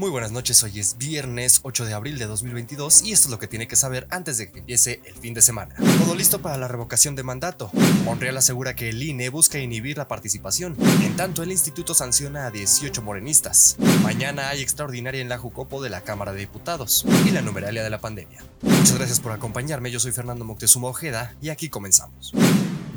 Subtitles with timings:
[0.00, 3.38] Muy buenas noches, hoy es viernes 8 de abril de 2022 y esto es lo
[3.38, 5.74] que tiene que saber antes de que empiece el fin de semana.
[5.76, 7.70] Todo listo para la revocación de mandato.
[8.06, 10.74] Monreal asegura que el INE busca inhibir la participación.
[11.02, 13.76] En tanto, el instituto sanciona a 18 morenistas.
[14.02, 17.90] Mañana hay extraordinaria en la Jucopo de la Cámara de Diputados y la numeralia de
[17.90, 18.42] la pandemia.
[18.62, 22.32] Muchas gracias por acompañarme, yo soy Fernando Moctezuma Ojeda y aquí comenzamos.